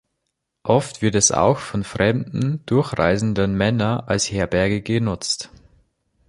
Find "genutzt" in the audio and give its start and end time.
4.81-5.51